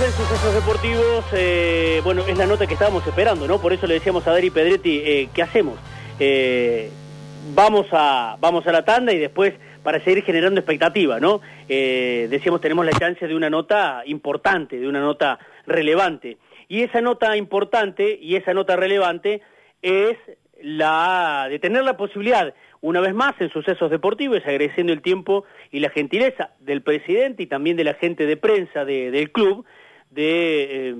[0.00, 1.24] En Sucesos Deportivos.
[1.32, 3.60] eh, bueno, es la nota que estábamos esperando, ¿no?
[3.60, 5.78] Por eso le decíamos a Dari Pedretti, eh, ¿qué hacemos?
[6.20, 6.88] Eh,
[7.54, 11.40] vamos, a, vamos a la tanda y después, para seguir generando expectativa, ¿no?
[11.68, 16.36] Eh, decíamos, tenemos la chance de una nota importante, de una nota relevante.
[16.68, 19.42] Y esa nota importante y esa nota relevante
[19.82, 20.16] es
[20.62, 25.80] la de tener la posibilidad, una vez más, en sucesos deportivos, agradeciendo el tiempo y
[25.80, 29.64] la gentileza del presidente y también de la gente de prensa de- del club,
[30.10, 30.94] de eh,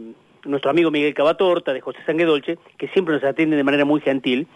[0.45, 4.47] nuestro amigo Miguel Cavatorta, de José Sanguedolce, que siempre nos atiende de manera muy gentil,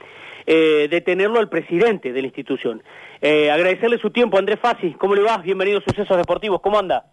[0.46, 2.82] eh, de tenerlo al presidente de la institución.
[3.20, 5.38] Eh, agradecerle su tiempo, Andrés Fassi, ¿cómo le va?
[5.38, 7.06] Bienvenido a Sucesos Deportivos, ¿cómo anda?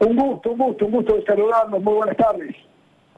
[0.00, 1.82] Un gusto, un gusto, un gusto de saludarlos.
[1.82, 2.56] Muy buenas tardes.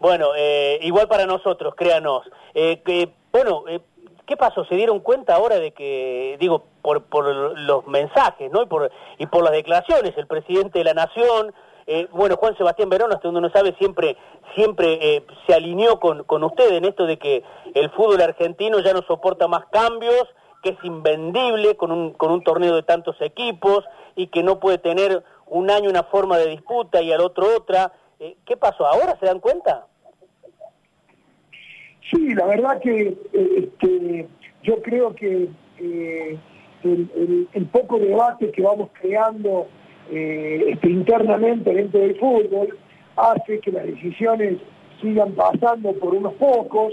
[0.01, 2.29] Bueno, eh, igual para nosotros, créanos.
[2.55, 3.79] Eh, que, bueno, eh,
[4.27, 4.65] ¿qué pasó?
[4.65, 8.63] ¿Se dieron cuenta ahora de que, digo, por, por los mensajes, ¿no?
[8.63, 11.55] Y por, y por las declaraciones, el presidente de la Nación,
[11.87, 14.17] eh, bueno, Juan Sebastián Verón, hasta donde uno sabe, siempre,
[14.55, 17.43] siempre eh, se alineó con, con usted en esto de que
[17.75, 20.29] el fútbol argentino ya no soporta más cambios,
[20.63, 24.79] que es invendible con un, con un torneo de tantos equipos y que no puede
[24.79, 27.93] tener un año una forma de disputa y al otro otra.
[28.21, 28.87] Eh, ¿Qué pasó?
[28.87, 29.87] ¿Ahora se dan cuenta?
[32.11, 34.29] Sí, la verdad que eh, este,
[34.63, 35.49] yo creo que
[36.85, 39.67] el poco debate que vamos creando
[40.15, 42.77] eh, este, internamente dentro del fútbol
[43.17, 44.59] hace que las decisiones
[45.01, 46.93] sigan pasando por unos pocos,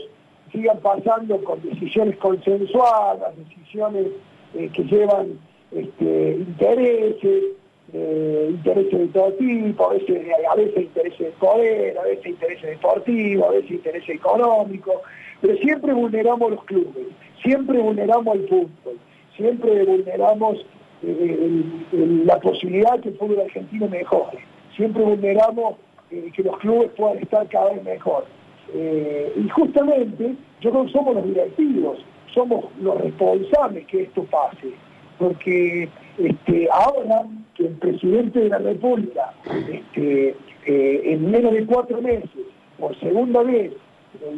[0.53, 4.07] sigan pasando con decisiones consensuadas, decisiones
[4.53, 5.37] eh, que llevan
[5.73, 7.43] este, intereses,
[7.91, 12.69] eh, intereses de todo tipo, a veces, a veces intereses de poder, a veces intereses
[12.69, 14.95] deportivos, a veces intereses económicos,
[15.41, 17.07] pero siempre vulneramos los clubes,
[17.43, 18.97] siempre vulneramos el fútbol,
[19.35, 20.65] siempre vulneramos
[21.01, 24.39] la posibilidad de que el fútbol argentino mejore,
[24.75, 25.75] siempre vulneramos
[26.11, 28.25] eh, que los clubes puedan estar cada vez mejor.
[28.73, 31.99] Eh, y justamente yo creo que somos los directivos,
[32.33, 34.71] somos los responsables que esto pase,
[35.17, 37.25] porque este, ahora
[37.55, 39.33] que el presidente de la República,
[39.71, 40.35] este,
[40.65, 42.29] eh, en menos de cuatro meses,
[42.79, 43.71] por segunda vez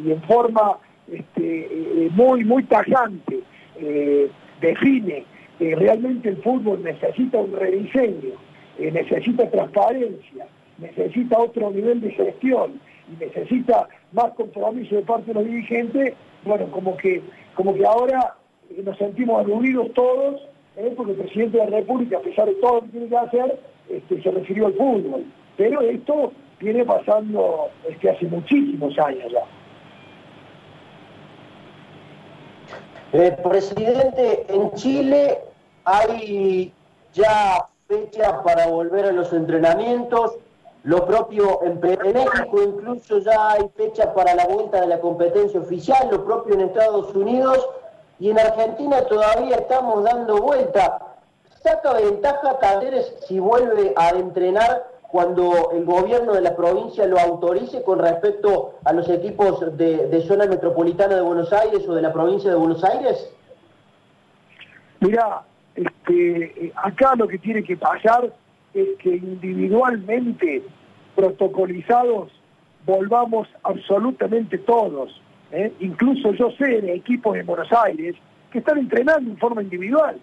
[0.04, 0.78] y en forma
[1.10, 3.40] este, muy, muy tajante,
[4.60, 5.24] define
[5.70, 8.34] realmente el fútbol necesita un rediseño,
[8.78, 10.46] eh, necesita transparencia,
[10.78, 16.14] necesita otro nivel de gestión y necesita más compromiso de parte de los dirigentes,
[16.44, 17.22] bueno, como que,
[17.54, 18.34] como que ahora
[18.70, 20.40] eh, nos sentimos aludidos todos,
[20.76, 23.16] eh, porque el presidente de la República, a pesar de todo lo que tiene que
[23.16, 25.24] hacer, este, se refirió al fútbol.
[25.56, 29.44] Pero esto viene pasando este, hace muchísimos años ya.
[33.42, 35.36] Presidente, en Chile
[35.84, 36.72] hay
[37.12, 40.32] ya fecha para volver a los entrenamientos,
[40.84, 45.60] lo propio en, en México incluso ya hay fecha para la vuelta de la competencia
[45.60, 47.68] oficial, lo propio en Estados Unidos
[48.18, 50.98] y en Argentina todavía estamos dando vuelta.
[51.62, 57.82] ¿Saca ventaja Talleres si vuelve a entrenar cuando el gobierno de la provincia lo autorice
[57.84, 62.12] con respecto a los equipos de, de zona metropolitana de Buenos Aires o de la
[62.12, 63.30] provincia de Buenos Aires?
[65.00, 65.44] Mirá,
[65.74, 68.32] este, eh, acá lo que tiene que pasar
[68.74, 70.62] es que individualmente,
[71.14, 72.32] protocolizados,
[72.86, 75.20] volvamos absolutamente todos.
[75.50, 75.72] ¿eh?
[75.80, 78.16] Incluso yo sé de equipos de Buenos Aires
[78.50, 80.18] que están entrenando en forma individual.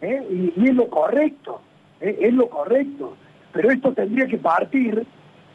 [0.00, 0.52] ¿eh?
[0.56, 1.60] Y, es lo correcto,
[2.00, 3.16] es lo correcto.
[3.52, 5.06] Pero esto tendría que partir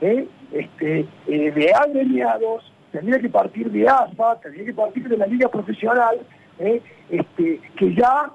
[0.01, 6.19] este, de agremiados, tendría que partir de AFA, tendría que partir de la liga profesional,
[6.59, 8.31] este, que ya.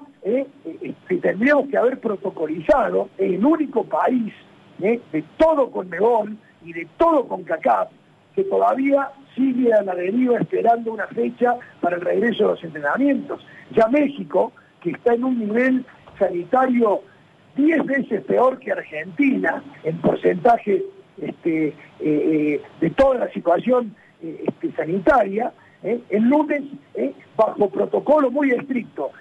[0.89, 4.33] Este, tendríamos que haber protocolizado en el único país
[4.81, 4.99] ¿eh?
[5.11, 7.89] de todo Conmebol y de todo CONCACAF
[8.35, 13.45] que todavía sigue a la deriva esperando una fecha para el regreso de los entrenamientos.
[13.71, 14.51] Ya México,
[14.81, 15.85] que está en un nivel
[16.19, 17.01] sanitario
[17.55, 20.83] 10 veces peor que Argentina en porcentaje
[21.19, 25.51] este, eh, eh, de toda la situación este, sanitaria,
[25.83, 26.63] el lunes,
[27.35, 29.11] bajo protocolo muy estricto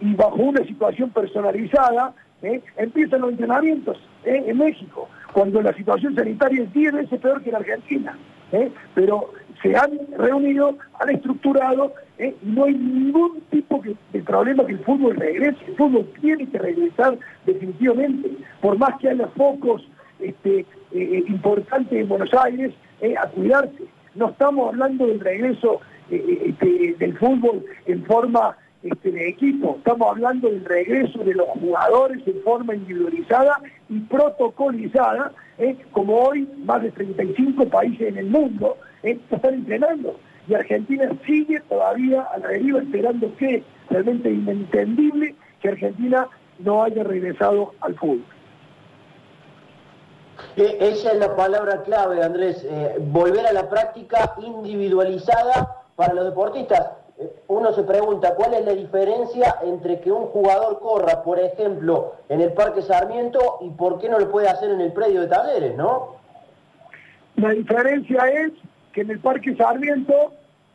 [0.00, 2.60] y, bajo una situación personalizada, ¿eh?
[2.76, 4.44] empiezan los entrenamientos ¿eh?
[4.46, 8.18] en México, cuando la situación sanitaria es 10 veces peor que en Argentina.
[8.52, 8.70] ¿eh?
[8.94, 9.30] Pero
[9.62, 13.82] se han reunido, han estructurado y no hay ningún tipo
[14.12, 15.64] de problema que el fútbol regrese.
[15.66, 18.30] El fútbol tiene que regresar definitivamente,
[18.60, 19.88] por más que haya focos
[20.20, 22.72] este, importantes en Buenos Aires,
[23.20, 23.84] a cuidarse.
[24.14, 25.80] No estamos hablando del regreso
[26.10, 32.42] este, del fútbol en forma este, equipo, estamos hablando del regreso de los jugadores en
[32.42, 35.76] forma individualizada y protocolizada, ¿eh?
[35.92, 39.18] como hoy más de 35 países en el mundo ¿eh?
[39.30, 40.18] están entrenando.
[40.48, 46.28] Y Argentina sigue todavía a la deriva esperando que, realmente inentendible, que Argentina
[46.58, 48.24] no haya regresado al fútbol.
[50.56, 56.24] Eh, esa es la palabra clave, Andrés, eh, volver a la práctica individualizada para los
[56.24, 57.01] deportistas.
[57.22, 62.14] Eh, uno se pregunta cuál es la diferencia entre que un jugador corra, por ejemplo,
[62.28, 65.28] en el Parque Sarmiento y por qué no lo puede hacer en el predio de
[65.28, 66.16] talleres, ¿no?
[67.36, 68.52] La diferencia es
[68.92, 70.32] que en el Parque Sarmiento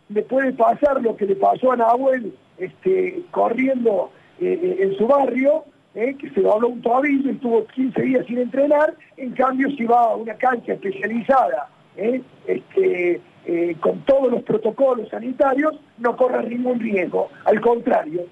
[0.09, 4.09] le puede pasar lo que le pasó a Nahuel este, corriendo
[4.39, 5.65] en su barrio,
[5.95, 6.15] ¿eh?
[6.15, 10.11] que se dobló un tobillo y estuvo 15 días sin entrenar, en cambio si va
[10.11, 12.21] a una cancha especializada, ¿eh?
[12.45, 18.25] este, eh, con todos los protocolos sanitarios, no corre ningún riesgo, al contrario,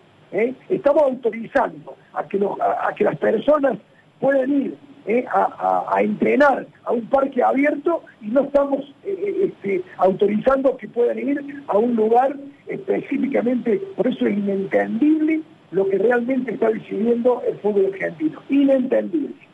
[0.68, 3.78] estamos autorizando a que, las personas
[4.20, 4.78] puedan ir
[5.32, 11.78] a, entrenar a un parque abierto y no estamos este, autorizando que puedan ir a
[11.78, 12.36] un lugar
[12.68, 18.42] específicamente, por eso es inentendible lo que realmente está decidiendo el fútbol argentino.
[18.50, 19.45] Inentendible.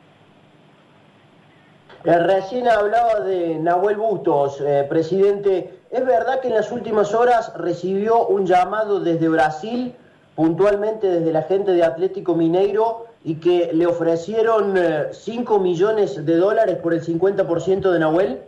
[2.04, 5.72] Eh, recién hablaba de Nahuel Bustos, eh, presidente.
[5.92, 9.94] ¿Es verdad que en las últimas horas recibió un llamado desde Brasil,
[10.36, 14.74] puntualmente desde la gente de Atlético Mineiro, y que le ofrecieron
[15.12, 18.40] 5 eh, millones de dólares por el 50% de Nahuel?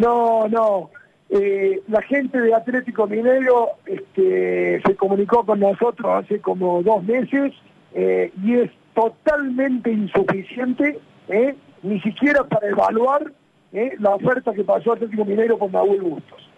[0.00, 0.90] No, no.
[1.28, 7.52] Eh, la gente de Atlético Mineiro este, se comunicó con nosotros hace como dos meses
[7.94, 10.98] y es totalmente insuficiente,
[11.28, 13.32] eh, ni siquiera para evaluar
[13.72, 16.48] la oferta que pasó Atlético Mineiro con Manuel Bustos.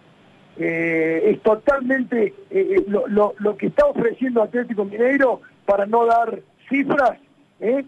[0.57, 2.33] es totalmente
[2.87, 6.39] lo, lo, que está ofreciendo Atlético Mineiro, para no dar
[6.69, 7.19] cifras,
[7.59, 7.85] es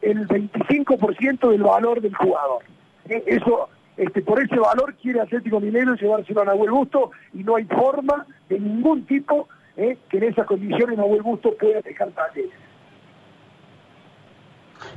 [0.00, 2.62] el 25% del valor del jugador.
[3.08, 7.64] eso este, por ese valor quiere Atlético Minero llevárselo a Nahuel Busto y no hay
[7.64, 12.52] forma de ningún tipo eh, que en esas condiciones Nahuel Busto pueda dejar talleres.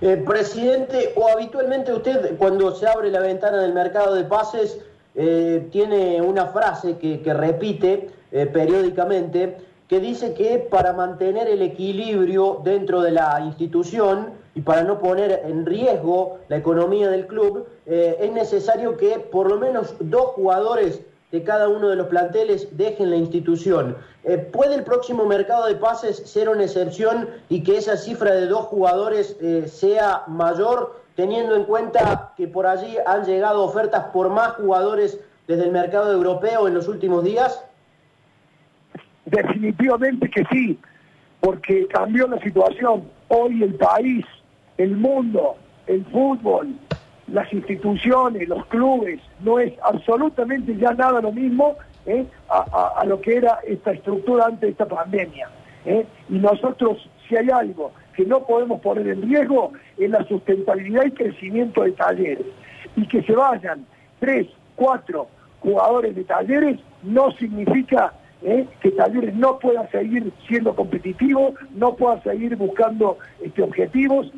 [0.01, 4.77] Eh, presidente, o habitualmente usted cuando se abre la ventana del mercado de pases
[5.15, 9.57] eh, tiene una frase que, repite eh, periódicamente
[9.88, 15.44] que dice que para mantener el equilibrio dentro de la institución y para no poner
[15.45, 21.01] en riesgo la economía del club, es necesario que por lo menos dos jugadores
[21.36, 23.98] de cada uno de los planteles dejen la institución.
[24.24, 28.46] Eh, ¿Puede el próximo mercado de pases ser una excepción y que esa cifra de
[28.48, 34.30] dos jugadores eh, sea mayor, teniendo en cuenta que por allí han llegado ofertas por
[34.30, 37.62] más jugadores desde el mercado europeo en los últimos días?
[39.26, 40.80] Definitivamente que sí,
[41.42, 43.04] porque cambió la situación.
[43.28, 44.26] Hoy el país,
[44.78, 45.58] el mundo,
[45.88, 46.76] el fútbol,
[47.27, 51.75] las instituciones, los clubes, no es absolutamente ya nada lo mismo
[52.06, 52.25] ¿eh?
[52.50, 55.50] a, lo que era esta estructura antes de esta pandemia.
[55.86, 56.06] ¿eh?
[56.30, 61.12] Y nosotros, si hay algo que no podemos poner en riesgo, es la sustentabilidad y
[61.12, 62.45] crecimiento de talleres.
[62.95, 63.86] Y que se vayan
[64.19, 65.28] tres, cuatro
[65.60, 68.13] jugadores de talleres no significa
[68.44, 68.68] ¿eh?
[68.80, 74.31] que Talleres no pueda seguir siendo competitivo, no pueda seguir buscando este, objetivos.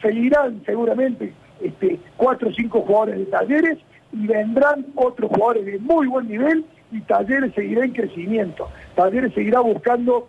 [0.00, 3.78] seguirán seguramente este, cuatro o cinco jugadores de Talleres
[4.12, 8.68] y vendrán otros jugadores de muy buen nivel y Talleres seguirá en crecimiento.
[8.94, 10.28] Talleres seguirá buscando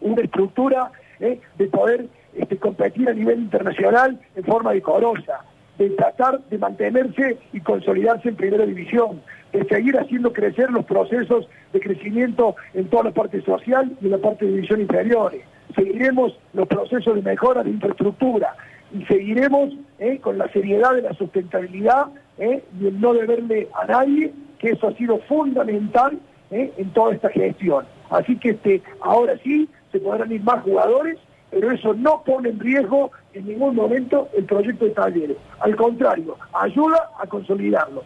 [0.00, 1.40] una estructura ¿eh?
[1.58, 5.44] de poder este, competir a nivel internacional en forma decorosa
[5.80, 11.48] de tratar de mantenerse y consolidarse en primera división, de seguir haciendo crecer los procesos
[11.72, 15.42] de crecimiento en toda la parte social y en la parte de división inferiores.
[15.74, 18.54] Seguiremos los procesos de mejora de infraestructura
[18.92, 22.06] y seguiremos eh, con la seriedad de la sustentabilidad
[22.38, 26.18] eh, y el no deberle a nadie, que eso ha sido fundamental
[26.50, 27.86] eh, en toda esta gestión.
[28.10, 31.18] Así que este, ahora sí se podrán ir más jugadores
[31.50, 35.36] pero eso no pone en riesgo en ningún momento el proyecto de talleres.
[35.58, 38.04] Al contrario, ayuda a consolidarlo.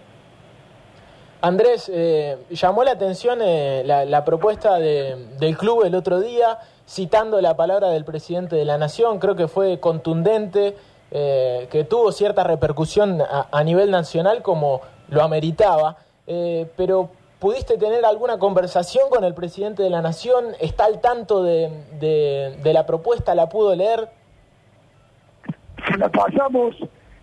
[1.42, 7.56] Andrés, eh, llamó la atención eh, la, propuesta del club el otro día, citando la
[7.56, 10.76] palabra del presidente de la Nación, creo que fue contundente,
[11.10, 15.96] eh, que tuvo cierta repercusión a, nivel nacional como lo ameritaba,
[16.76, 17.10] pero
[17.44, 20.54] ¿Pudiste tener alguna conversación con el presidente de la Nación?
[20.62, 23.34] ¿Está al tanto de, la propuesta?
[23.34, 24.08] ¿La pudo leer?
[25.86, 26.74] Se la pasamos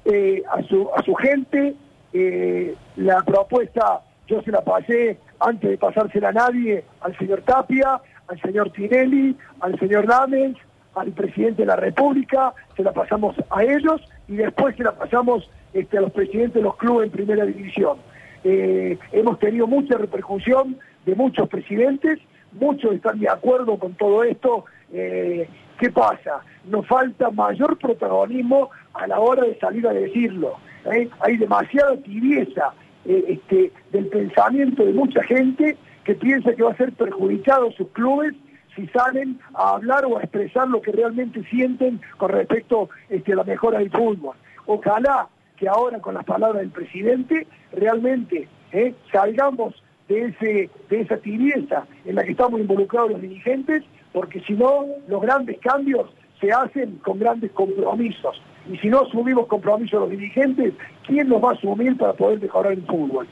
[0.06, 1.74] eh, a, su, a su gente.
[2.14, 8.00] Eh, la propuesta yo se la pasé antes de pasársela a nadie, al señor Tapia,
[8.32, 10.58] al señor Tinelli, al señor Lamens,
[10.96, 15.50] al presidente de la República, se la pasamos a ellos y después se la pasamos
[15.74, 17.98] este, a los presidentes de los clubes en primera división.
[18.46, 22.20] Eh, hemos tenido mucha repercusión de muchos presidentes,
[22.54, 24.64] muchos están de acuerdo con todo esto.
[24.94, 26.42] Eh, ¿Qué pasa?
[26.66, 30.56] Nos falta mayor protagonismo a la hora de salir a decirlo.
[30.86, 31.10] ¿eh?
[31.20, 32.74] Hay demasiada tibieza
[33.04, 38.34] este, del pensamiento de mucha gente que piensa que va a ser perjudicado sus clubes
[38.76, 43.38] si salen a hablar o a expresar lo que realmente sienten con respecto este, a
[43.38, 44.36] la mejora del fútbol.
[44.66, 45.28] Ojalá
[45.58, 48.96] que ahora con las palabras del presidente realmente ¿eh?
[49.12, 49.76] salgamos
[50.08, 54.86] de, ese, de esa tibieza en la que estamos involucrados los dirigentes, porque si no,
[55.08, 58.42] los grandes cambios se hacen con grandes compromisos.
[58.72, 60.74] Y si no asumimos compromisos los dirigentes,
[61.06, 63.28] ¿quién nos va a asumir para poder mejorar el fútbol?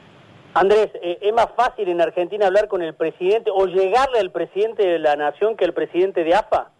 [0.53, 4.85] Andrés, eh, ¿es más fácil en Argentina hablar con el presidente o llegarle al presidente
[4.85, 6.71] de la nación que al presidente de AFA?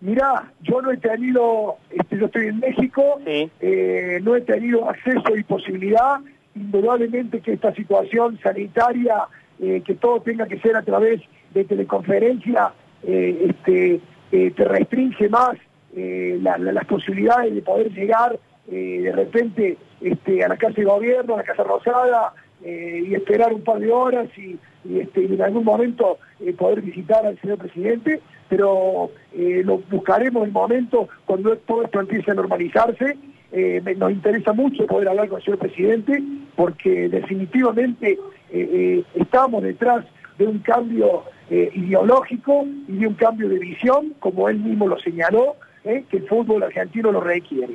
[0.00, 5.36] Mirá, yo no he tenido, este, yo estoy en México, eh, no he tenido acceso
[5.36, 6.20] y posibilidad,
[6.54, 9.26] indudablemente que esta situación sanitaria,
[9.60, 11.20] eh, que todo tenga que ser a través
[11.52, 12.72] de teleconferencia,
[13.02, 15.56] este, te restringe más
[15.94, 18.38] las posibilidades de poder llegar
[18.70, 23.62] de repente este, a la Casa de Gobierno, a la Casa Rosada, y esperar un
[23.62, 24.58] par de horas y,
[24.98, 26.18] este, en algún momento
[26.56, 32.30] poder visitar al señor presidente pero eh, lo buscaremos el momento cuando todo esto empiece
[32.30, 33.16] a normalizarse.
[33.50, 36.22] Eh, nos interesa mucho poder hablar con el señor presidente
[36.54, 38.18] porque definitivamente
[38.50, 40.04] eh, estamos detrás
[40.38, 45.56] de un cambio ideológico y de un cambio de visión, como él mismo lo señaló,
[45.82, 47.74] que el fútbol argentino lo requiere.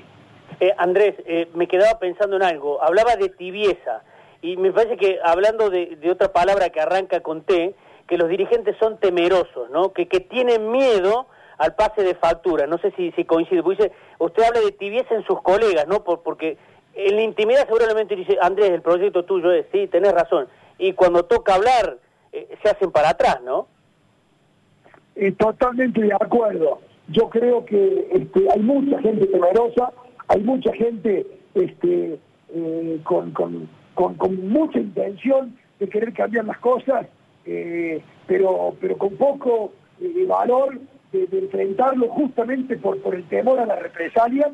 [0.78, 1.16] Andrés,
[1.54, 4.04] me quedaba pensando en algo, hablaba de tibieza
[4.42, 7.76] y me parece que hablando de otra palabra que arranca con T,
[8.08, 9.94] que los dirigentes son temerosos, ¿no?
[9.94, 11.28] Que, que tienen miedo
[11.58, 12.68] al pase de factura.
[12.68, 13.62] No sé si, si coincide.
[13.62, 16.04] Dice, usted habla de tibieza en sus colegas, ¿no?
[16.04, 16.58] Por, porque
[16.96, 20.48] en la intimidad seguramente dice, Andrés, el proyecto tuyo es, sí, tenés razón.
[20.78, 21.98] Y cuando toca hablar,
[22.32, 23.68] eh, se hacen para atrás, ¿no?
[25.16, 26.80] Eh, totalmente de acuerdo.
[27.08, 29.92] Yo creo que este, hay mucha gente temerosa,
[30.34, 32.20] hay mucha gente este,
[32.54, 37.06] eh, con, con, con, mucha intención de querer cambiar las cosas
[37.46, 40.80] eh, pero, pero con poco eh, valor
[41.12, 44.52] de, enfrentarlo justamente por, por el temor a la represalia.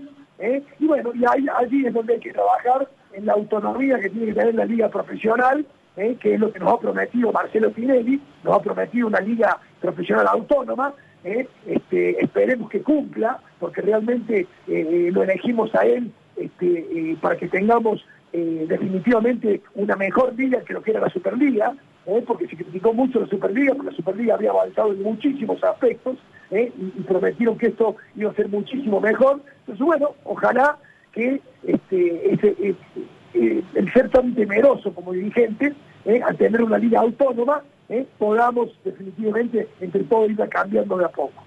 [0.79, 4.27] Y bueno, y ahí, allí es donde hay que trabajar en la autonomía que tiene
[4.27, 8.55] que tener la liga profesional, que es lo que nos ha prometido Marcelo Pinelli, nos
[8.55, 10.93] ha prometido una liga profesional autónoma,
[11.23, 19.61] este, esperemos que cumpla, porque realmente lo elegimos a él este, para que tengamos definitivamente
[19.75, 22.23] una mejor liga que lo que era la Superliga, ¿eh?
[22.25, 26.17] porque se criticó mucho la Superliga, porque la Superliga había avanzado en muchísimos aspectos
[26.51, 26.71] ¿eh?
[26.77, 29.41] y, prometieron que esto iba a ser muchísimo mejor.
[29.59, 30.77] Entonces, bueno, ojalá
[31.11, 32.33] que este,
[33.33, 35.73] eh, el ser tan temeroso como dirigente,
[36.25, 37.61] al tener una liga autónoma,
[38.17, 41.43] podamos definitivamente entre todos ir cambiando de a poco.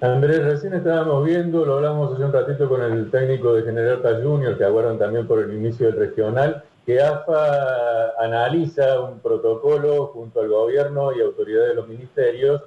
[0.00, 4.22] Andrés, recién estábamos viendo, lo hablamos hace un ratito con el técnico de General Paz
[4.22, 10.40] Junior, que aguardan también por el inicio del regional, que AFA analiza un protocolo junto
[10.40, 12.62] al gobierno y autoridades de los ministerios,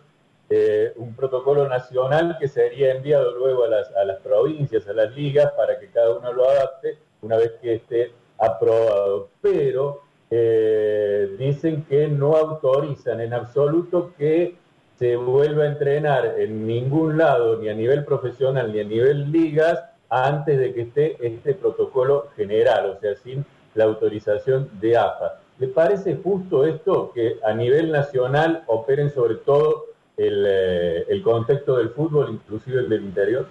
[0.50, 5.79] eh, un protocolo nacional que sería enviado luego a las, provincias, a las ligas, para
[5.79, 9.29] que cada uno lo adapte una vez que esté aprobado.
[9.41, 14.55] Pero eh, dicen que no autorizan en absoluto que
[14.97, 19.83] se vuelva a entrenar en ningún lado, ni a nivel profesional, ni a nivel ligas,
[20.09, 23.45] antes de que esté este protocolo general, o sea, sin
[23.75, 25.39] la autorización de AFA.
[25.59, 29.85] ¿Le parece justo esto que a nivel nacional operen sobre todo
[30.17, 33.47] el, eh, el contexto del fútbol, inclusive el del interior?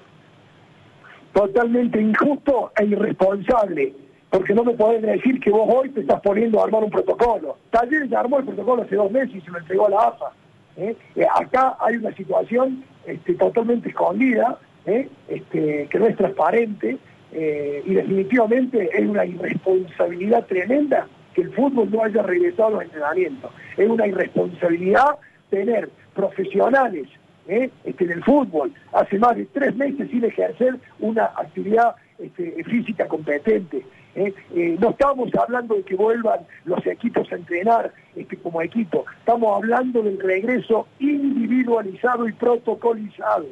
[1.32, 3.94] Totalmente injusto e irresponsable,
[4.30, 7.56] porque no me podés decir que vos hoy te estás poniendo a armar un protocolo.
[7.70, 10.32] Talleres ya armó el protocolo hace dos meses y se lo entregó a la AFA.
[10.76, 10.96] ¿eh?
[11.16, 16.96] Eh, acá hay una situación este, totalmente escondida, este, que no es transparente,
[17.32, 22.82] eh, y definitivamente es una irresponsabilidad tremenda que el fútbol no haya regresado a los
[22.82, 23.52] entrenamientos.
[23.76, 25.16] Es una irresponsabilidad
[25.49, 27.08] tener profesionales
[27.49, 27.70] ¿eh?
[27.84, 31.94] este, en el fútbol hace más de tres meses sin ejercer una actividad
[32.66, 33.82] física competente.
[34.14, 34.35] ¿Eh?
[34.81, 40.02] no estamos hablando de que vuelvan los equipos a entrenar este, como equipo, estamos hablando
[40.02, 43.47] del regreso individualizado y protocolizado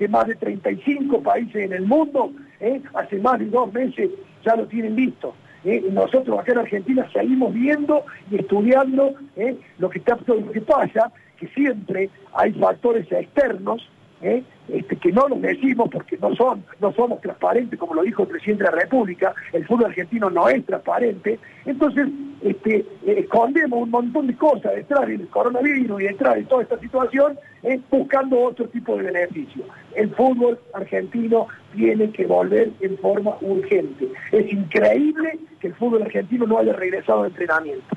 [0.00, 2.80] que más de 35 países en el mundo, ¿eh?
[2.94, 4.10] hace más de dos meses
[4.42, 5.34] ya lo tienen visto.
[5.62, 5.84] ¿eh?
[5.92, 9.58] Nosotros acá en Argentina seguimos viendo y estudiando ¿eh?
[9.78, 13.86] lo, que está, lo que pasa, que siempre hay factores externos
[14.22, 14.42] ¿eh?
[14.68, 18.28] este, que no los decimos porque no son, no somos transparentes, como lo dijo el
[18.28, 22.08] presidente de la República, el fútbol argentino no es transparente, entonces
[22.42, 22.86] este, eh,
[23.18, 27.80] escondemos un montón de cosas detrás del coronavirus y detrás de toda esta situación, ¿eh?
[27.90, 29.64] buscando otro tipo de beneficio.
[29.94, 34.08] El fútbol argentino tiene que volver en forma urgente.
[34.32, 37.96] Es increíble que el fútbol argentino no haya regresado a entrenamiento.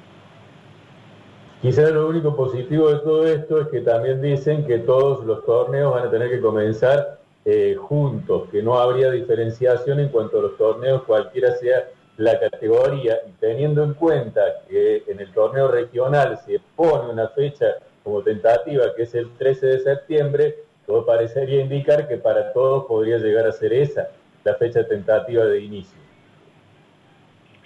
[1.64, 5.94] Quizás lo único positivo de todo esto es que también dicen que todos los torneos
[5.94, 10.58] van a tener que comenzar eh, juntos, que no habría diferenciación en cuanto a los
[10.58, 16.60] torneos, cualquiera sea la categoría, y teniendo en cuenta que en el torneo regional se
[16.76, 17.68] pone una fecha
[18.04, 20.56] como tentativa, que es el 13 de septiembre,
[20.86, 24.10] todo parecería indicar que para todos podría llegar a ser esa
[24.44, 25.98] la fecha tentativa de inicio.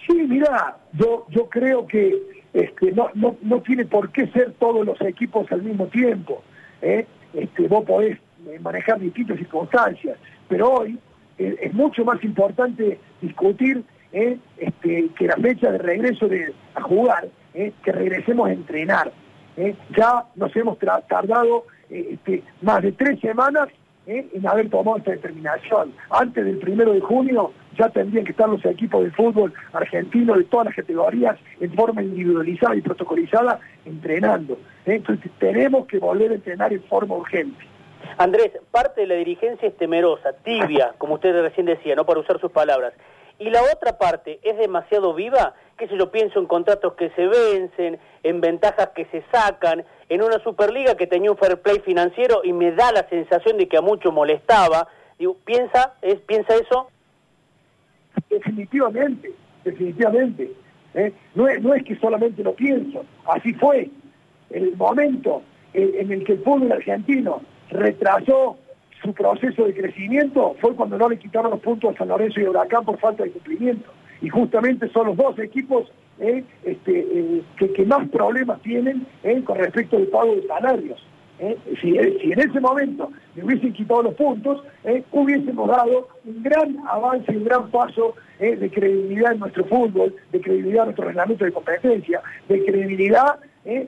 [0.05, 4.83] Sí, mira, yo, yo creo que este, no, no, no tiene por qué ser todos
[4.83, 6.41] los equipos al mismo tiempo.
[6.81, 7.05] ¿eh?
[7.31, 10.17] Este, vos podés eh, manejar distintas circunstancias,
[10.49, 10.97] pero hoy
[11.37, 17.27] eh, es mucho más importante discutir este, que la fecha de regreso de, a jugar,
[17.53, 19.11] que regresemos a entrenar.
[19.95, 21.65] Ya nos hemos tardado
[22.61, 23.69] más de tres semanas
[24.07, 25.93] en haber tomado esta determinación.
[26.09, 30.45] Antes del primero de junio ya tendrían que estar los equipos de fútbol argentino de
[30.45, 34.53] todas las categorías en forma individualizada y protocolizada entrenando.
[34.85, 34.95] ¿eh?
[34.95, 37.65] Entonces tenemos que volver a entrenar en forma urgente.
[38.17, 42.39] Andrés, parte de la dirigencia es temerosa, tibia, como usted recién decía, no para usar
[42.39, 42.93] sus palabras.
[43.39, 47.27] Y la otra parte es demasiado viva, que si yo pienso en contratos que se
[47.27, 52.41] vencen, en ventajas que se sacan, en una Superliga que tenía un fair play financiero
[52.43, 54.87] y me da la sensación de que a mucho molestaba.
[55.45, 56.89] ¿piensa, es, ¿piensa eso?
[58.29, 59.31] Definitivamente,
[59.63, 60.51] definitivamente.
[60.93, 61.13] ¿eh?
[61.35, 63.89] No, es, no es que solamente lo pienso, así fue.
[64.49, 65.41] El momento
[65.73, 68.57] en, el que el fútbol argentino retrasó
[69.01, 72.45] su proceso de crecimiento fue cuando no le quitaron los puntos a San Lorenzo y
[72.45, 73.91] Huracán por falta de cumplimiento.
[74.21, 76.43] Y justamente son los dos equipos ¿eh?
[76.63, 79.05] este, eh, que, más problemas tienen
[79.45, 81.03] con respecto al pago de salarios.
[81.39, 81.57] ¿eh?
[81.81, 85.03] Si, en ese momento le hubiesen quitado los puntos, ¿eh?
[85.11, 88.55] hubiésemos dado un gran avance, un gran paso ¿eh?
[88.55, 93.39] de credibilidad en nuestro fútbol, de credibilidad en nuestro reglamento de competencia, de credibilidad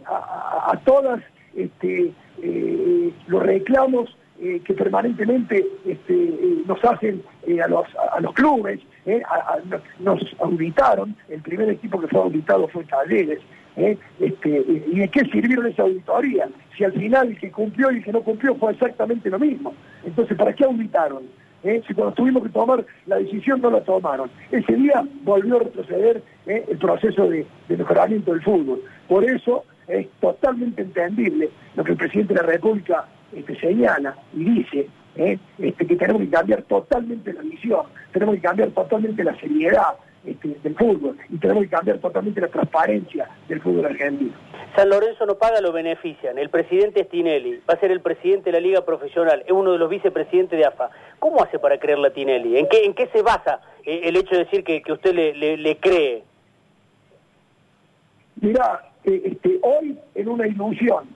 [0.05, 1.21] a, a, todas
[1.55, 2.11] este,
[3.27, 6.33] los reclamos que permanentemente este,
[6.65, 7.21] nos hacen
[7.61, 8.79] a, los, a los clubes,
[9.99, 13.39] nos auditaron, el primer equipo que fue auditado fue Talleres,
[13.79, 13.97] ¿eh?
[14.19, 14.49] Este,
[14.87, 16.47] ¿Y de qué sirvieron esa auditoría?
[16.77, 19.73] Si al final el que cumplió y el que no cumplió fue exactamente lo mismo.
[20.03, 21.23] Entonces, ¿para qué auditaron?
[21.63, 21.81] ¿Eh?
[21.87, 24.29] Si cuando tuvimos que tomar la decisión no la tomaron.
[24.51, 26.65] Ese día volvió a retroceder ¿eh?
[26.69, 28.81] el proceso de, mejoramiento del fútbol.
[29.07, 34.43] Por eso es totalmente entendible lo que el presidente de la República este, señala y
[34.43, 39.95] dice, este, que tenemos que cambiar totalmente la visión, tenemos que cambiar totalmente la seriedad,
[40.25, 44.33] este, del fútbol y tenemos que cambiar totalmente la transparencia del fútbol argentino.
[44.75, 46.37] San Lorenzo no paga, lo benefician.
[46.37, 49.71] El presidente es Tinelli, va a ser el presidente de la Liga Profesional, es uno
[49.71, 50.89] de los vicepresidentes de AFA.
[51.19, 52.57] ¿Cómo hace para creerle a Tinelli?
[52.57, 55.55] ¿En qué, en qué se basa eh, el hecho de decir que, que usted le,
[55.55, 56.23] le, cree?
[58.41, 61.07] Mira, eh, este, hoy en una ilusión,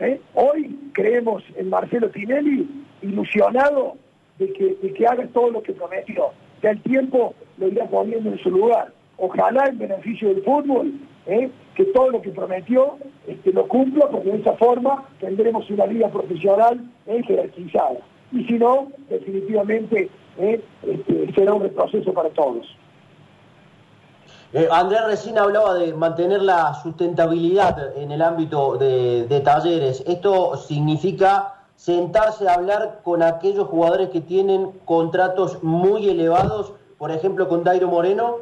[0.00, 0.20] ¿eh?
[0.34, 2.68] hoy creemos en Marcelo Tinelli
[3.02, 3.96] ilusionado
[4.38, 6.32] de que, de que haga todo lo que prometió
[6.62, 8.92] ya el tiempo lo irá poniendo en su lugar.
[9.16, 10.92] Ojalá en beneficio del fútbol,
[11.26, 11.50] ¿eh?
[11.74, 16.08] que todo lo que prometió este, lo cumpla, porque de esa forma tendremos una liga
[16.08, 17.22] profesional ¿eh?
[17.26, 17.98] jerarquizada.
[18.32, 20.08] Y si no, definitivamente
[20.38, 20.60] ¿eh?
[20.86, 22.66] este, será un retroceso para todos.
[24.70, 30.02] Andrés recién hablaba de mantener la sustentabilidad en el ámbito de, talleres.
[30.06, 37.46] ¿Esto significa sentarse a hablar con aquellos jugadores que tienen contratos muy elevados, por ejemplo
[37.46, 38.36] con Dairo Moreno?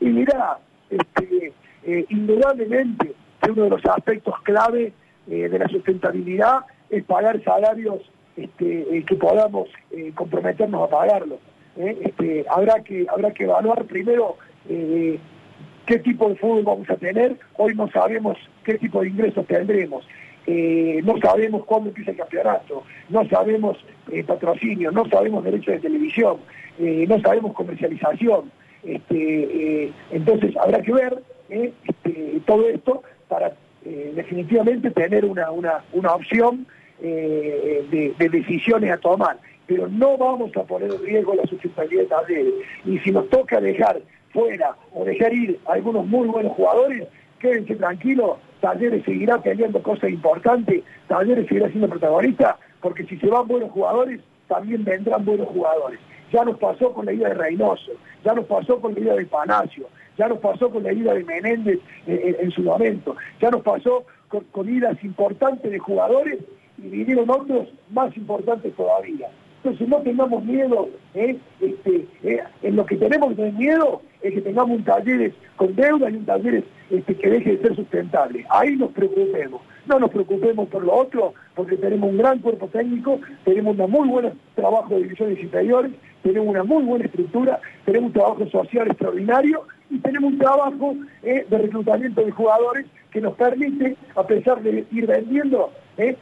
[0.00, 0.58] Y mira,
[0.88, 1.52] este,
[1.84, 3.14] eh, indudablemente
[3.50, 4.94] uno de los aspectos clave
[5.28, 8.00] eh, de la sustentabilidad es pagar salarios
[8.36, 9.68] este, eh, que podamos
[10.14, 11.38] comprometernos a pagarlos.
[11.78, 14.36] Este, habrá que habrá que evaluar primero
[14.66, 17.36] qué tipo de fútbol vamos a tener.
[17.56, 20.04] Hoy no sabemos qué tipo de ingresos tendremos.
[20.50, 23.76] Eh, no sabemos cuándo empieza el campeonato, no sabemos
[24.10, 26.38] eh, patrocinio, no sabemos derechos de televisión,
[26.78, 28.50] eh, no sabemos comercialización.
[28.82, 33.52] Este, entonces habrá que ver este, todo esto para
[33.84, 36.66] definitivamente tener una, una, opción
[36.98, 39.36] de, decisiones a tomar.
[39.68, 42.54] Pero no vamos a poner en riesgo la sustentabilidad de talleres.
[42.84, 44.00] Y si nos toca dejar
[44.32, 47.06] fuera o dejar ir algunos muy buenos jugadores,
[47.38, 53.46] quédense tranquilos, Talleres seguirá teniendo cosas importantes, Talleres seguirá siendo protagonista, porque si se van
[53.46, 56.00] buenos jugadores, también vendrán buenos jugadores.
[56.32, 57.92] Ya nos pasó con la ida de Reynoso,
[58.24, 61.24] ya nos pasó con la ida de Palacio, ya nos pasó con la ida de
[61.24, 66.38] Menéndez en, su momento, ya nos pasó con, con idas importantes de jugadores
[66.76, 69.28] y vinieron otros más importantes todavía.
[69.62, 71.36] Entonces no tengamos miedo, ¿eh?
[71.60, 72.40] Este, ¿eh?
[72.62, 76.24] en lo que tenemos que miedo es que tengamos un taller con deuda y un
[76.24, 78.46] taller este, que deje de ser sustentable.
[78.50, 79.60] Ahí nos preocupemos.
[79.86, 84.08] No nos preocupemos por lo otro, porque tenemos un gran cuerpo técnico, tenemos un muy
[84.08, 85.92] buen trabajo de divisiones inferiores,
[86.22, 91.46] tenemos una muy buena estructura, tenemos un trabajo social extraordinario y tenemos un trabajo ¿eh?
[91.48, 95.72] de reclutamiento de jugadores que nos permite, a pesar de ir vendiendo,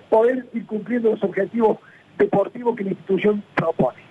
[0.09, 1.79] poder ir cumpliendo los objetivos
[2.19, 4.07] deportivo que la institución propone.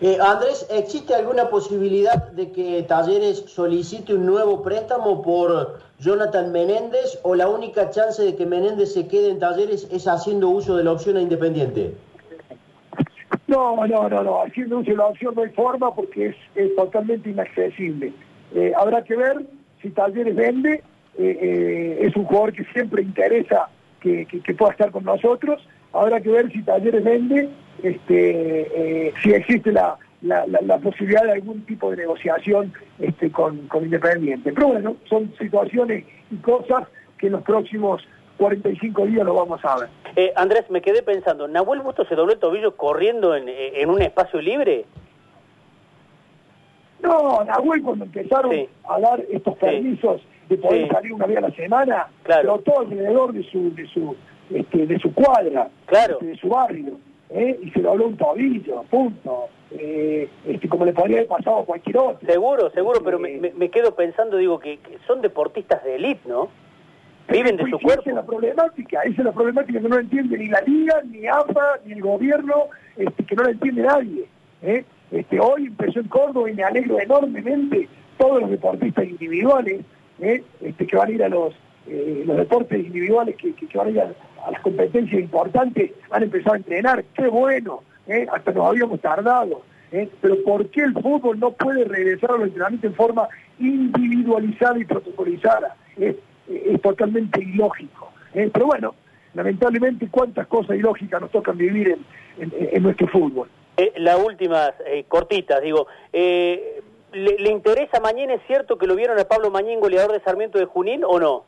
[0.00, 7.18] Eh, Andrés, ¿existe alguna posibilidad de que Talleres solicite un nuevo préstamo por Jonathan Menéndez
[7.22, 10.84] o la única chance de que Menéndez se quede en Talleres es haciendo uso de
[10.84, 11.94] la opción a Independiente?
[13.46, 17.30] No, no, no, no, haciendo uso de la opción no hay forma porque es, totalmente
[17.30, 18.12] inaccesible.
[18.54, 19.46] Eh, habrá que ver
[19.80, 20.82] si Talleres vende,
[21.18, 23.68] eh, es un jugador que siempre interesa
[24.00, 27.48] que pueda estar con nosotros Habrá que ver si Talleres vende,
[27.82, 29.96] este, eh, si existe la,
[30.82, 34.52] posibilidad de algún tipo de negociación este, con, Independiente.
[34.52, 38.02] Pero bueno, son situaciones y cosas que en los próximos
[38.38, 39.88] 45 días lo vamos a ver.
[40.16, 44.40] Eh, Andrés, me quedé pensando, ¿Nahuel Busto se dobló el tobillo corriendo en, un espacio
[44.40, 44.86] libre?
[47.00, 50.22] No, Nahuel cuando empezaron a dar estos permisos
[50.58, 54.16] poder salir una vez a la semana, pero todo alrededor de su, de su
[54.50, 56.14] este, de su cuadra, claro.
[56.14, 56.98] Este, de su barrio,
[57.30, 57.58] ¿eh?
[57.62, 59.48] y se lo habló un tobillo, punto.
[59.70, 62.28] Eh, este, como le podría haber pasado a cualquier otro.
[62.28, 66.48] Seguro, seguro, pero me, me, quedo pensando, digo, que, son deportistas de élite, ¿no?
[67.28, 68.02] Viven de su cuerpo.
[68.02, 71.02] Esa es la problemática, esa es la problemática que no la entiende ni la liga,
[71.10, 74.28] ni AFA, ni el gobierno, este, que no la entiende nadie.
[74.62, 74.84] ¿eh?
[75.10, 77.88] Este, hoy empezó en Córdoba y me alegro enormemente
[78.18, 79.80] todos los deportistas individuales
[80.20, 80.42] ¿eh?
[80.60, 81.54] este, que van a ir a los,
[81.86, 86.54] eh, los deportes individuales que, que, van a ir a, las competencias importantes han empezado
[86.54, 88.26] a entrenar, qué bueno, ¿eh?
[88.30, 89.62] hasta nos habíamos tardado.
[90.20, 93.28] Pero ¿por qué el fútbol no puede regresar a los entrenamientos en forma
[93.60, 95.76] individualizada y protocolizada?
[95.96, 96.16] Es,
[96.82, 98.12] totalmente ilógico.
[98.32, 98.94] Pero bueno,
[99.34, 101.96] lamentablemente cuántas cosas ilógicas nos tocan vivir
[102.38, 103.48] en, nuestro fútbol.
[103.96, 104.74] la última,
[105.08, 105.86] cortita, digo,
[107.14, 110.58] ¿le, ¿le, interesa mañana, es cierto que lo vieron a Pablo Mañín, goleador de Sarmiento
[110.58, 111.44] de Junín, o no?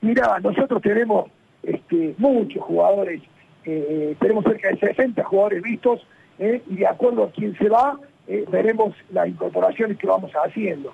[0.00, 1.30] Mira, nosotros tenemos
[1.62, 3.22] este, muchos jugadores,
[3.64, 6.06] eh, tenemos cerca de 60 jugadores vistos,
[6.38, 10.92] eh, y de acuerdo a quién se va, eh, veremos las incorporaciones que vamos haciendo.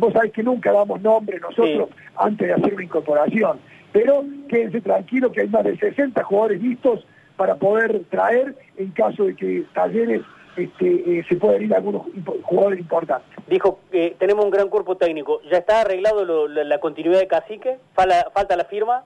[0.00, 3.60] vos sabés que nunca damos nombre nosotros antes de hacer una incorporación,
[3.92, 9.24] pero quédense tranquilos que hay más de 60 jugadores vistos para poder traer en caso
[9.24, 10.22] de que Talleres
[10.60, 12.02] este, se puedan ir algunos
[12.42, 13.30] jugadores importantes.
[13.48, 15.40] Dijo que tenemos un gran cuerpo técnico.
[15.50, 17.78] ¿Ya está arreglado la, continuidad de Cacique?
[17.94, 19.04] ¿Falta, la firma?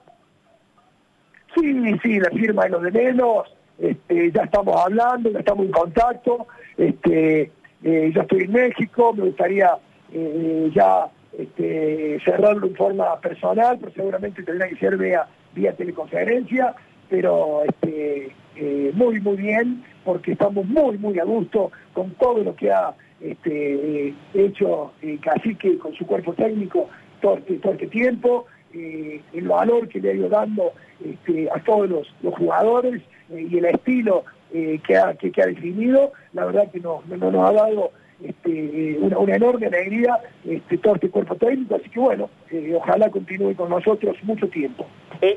[1.55, 3.53] Sí, sí, la firma es lo de menos.
[3.77, 6.47] Este, ya estamos hablando, ya estamos en contacto.
[6.77, 7.51] Este,
[7.83, 9.77] eh, ya estoy en México, me gustaría
[10.11, 16.75] eh, ya este, cerrarlo en forma personal, pero seguramente tendrá que ser vía, vía teleconferencia.
[17.09, 22.55] Pero este, eh, muy, muy bien, porque estamos muy, muy a gusto con todo lo
[22.55, 26.89] que ha este, hecho eh, Cacique con su cuerpo técnico
[27.21, 31.61] todo este, todo este tiempo, eh, el valor que le ha ido dando este, a
[31.63, 37.05] todos los, jugadores y el estilo que, ha, que, ha definido, la verdad que nos,
[37.07, 37.91] nos ha dado
[38.23, 42.29] este, una, una, enorme alegría este, todo este cuerpo técnico, así que bueno,
[42.75, 44.85] ojalá continúe con nosotros mucho tiempo.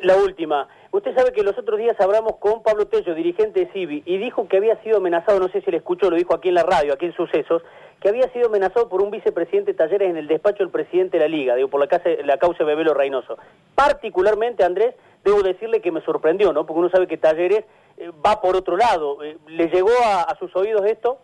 [0.03, 4.03] la última, Usted sabe que los otros días hablamos con Pablo Tello, dirigente de Civi,
[4.07, 6.55] y dijo que había sido amenazado, no sé si le escuchó, lo dijo aquí en
[6.55, 7.63] la radio, aquí en Sucesos,
[8.01, 11.25] que había sido amenazado por un vicepresidente de Talleres en el despacho del presidente de
[11.25, 13.37] la Liga, digo, por la, casa, la causa Bebelo Reynoso.
[13.75, 16.65] Particularmente, Andrés, debo decirle que me sorprendió, ¿no?
[16.65, 17.65] Porque uno sabe que Talleres
[17.99, 19.23] eh, va por otro lado.
[19.23, 21.19] Eh, ¿Le llegó a, sus oídos esto?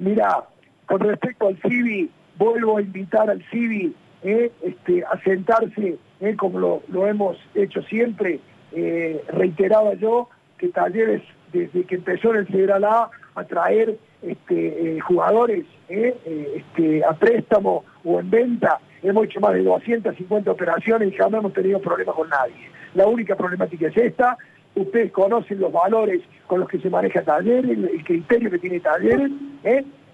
[0.00, 0.44] Mira,
[0.86, 6.82] con respecto al Civi, vuelvo a invitar al Civi eh, este, a sentarse eh, como
[6.88, 8.40] lo, hemos hecho siempre,
[8.72, 14.96] eh, reiteraba yo que Talleres, desde que empezó en el Federal A, a traer este,
[14.96, 21.16] eh, jugadores este, a préstamo o en venta, hemos hecho más de 250 operaciones y
[21.16, 22.70] jamás hemos tenido problemas con nadie.
[22.94, 24.38] La única problemática es esta,
[24.74, 29.30] ustedes conocen los valores con los que se maneja Talleres, el, criterio que tiene Talleres,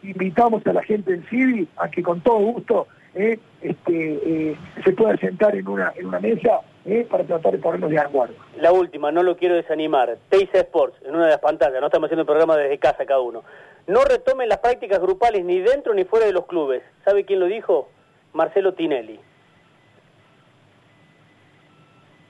[0.03, 3.39] invitamos a la gente en CIVI a que con todo gusto ¿eh?
[3.63, 7.07] este, eh, se pueda sentar en una, en una mesa ¿eh?
[7.11, 8.35] para tratar de ponernos de acuerdo.
[8.59, 10.17] La última, no lo quiero desanimar.
[10.29, 13.21] Teisa Sports, en una de las pantallas, no estamos haciendo el programa desde casa cada
[13.21, 13.43] uno.
[13.87, 16.83] No retomen las prácticas grupales ni dentro ni fuera de los clubes.
[17.05, 17.89] ¿Sabe quién lo dijo?
[18.33, 19.19] Marcelo Tinelli.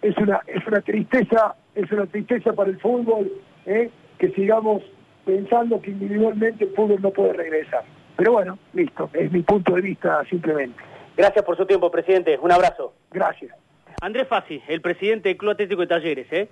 [0.03, 3.31] Es una, es una tristeza, es una tristeza para el fútbol,
[3.67, 3.91] ¿eh?
[4.19, 4.83] que sigamos
[5.25, 7.85] pensando que individualmente el fútbol no puede regresar.
[8.17, 10.83] Pero bueno, listo, es mi punto de vista simplemente.
[11.17, 12.39] Gracias por su tiempo, presidente.
[12.41, 12.95] Un abrazo.
[13.11, 13.55] Gracias.
[14.01, 16.49] Andrés Fassi, el presidente del Club Atlético de Talleres, ¿eh?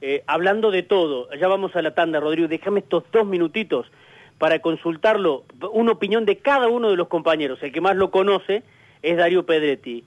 [0.00, 1.28] Eh, hablando de todo.
[1.34, 2.46] Ya vamos a la tanda, Rodrigo.
[2.46, 3.90] Déjame estos dos minutitos
[4.38, 7.60] para consultarlo, una opinión de cada uno de los compañeros.
[7.62, 8.62] El que más lo conoce
[9.02, 10.04] es Darío Pedretti.